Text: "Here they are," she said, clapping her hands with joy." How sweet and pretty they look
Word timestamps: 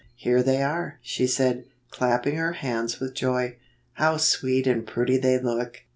"Here 0.15 0.41
they 0.41 0.63
are," 0.63 0.97
she 1.03 1.27
said, 1.27 1.65
clapping 1.91 2.35
her 2.37 2.53
hands 2.53 2.99
with 2.99 3.13
joy." 3.13 3.57
How 4.01 4.17
sweet 4.17 4.65
and 4.65 4.83
pretty 4.87 5.17
they 5.17 5.37
look 5.37 5.81